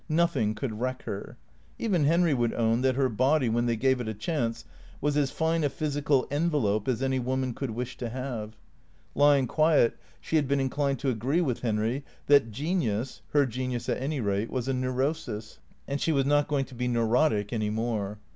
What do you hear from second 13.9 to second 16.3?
any rate— was a neurosis; and she was